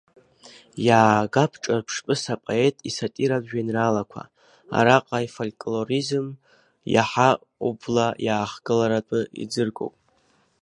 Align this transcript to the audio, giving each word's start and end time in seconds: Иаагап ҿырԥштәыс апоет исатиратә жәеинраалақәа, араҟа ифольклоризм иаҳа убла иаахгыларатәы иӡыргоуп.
Иаагап 0.85 1.51
ҿырԥштәыс 1.61 2.23
апоет 2.33 2.75
исатиратә 2.89 3.47
жәеинраалақәа, 3.49 4.21
араҟа 4.77 5.25
ифольклоризм 5.25 6.27
иаҳа 6.93 7.29
убла 7.67 8.07
иаахгыларатәы 8.27 9.19
иӡыргоуп. 9.43 9.95